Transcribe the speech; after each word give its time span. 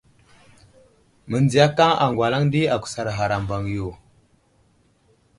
Məndziyakaŋ 1.29 1.91
aŋgwalaŋ 2.05 2.43
di 2.51 2.61
agusar 2.75 3.07
ghar 3.17 3.31
a 3.35 3.37
mbaŋ 3.43 3.63
yo. 3.75 3.87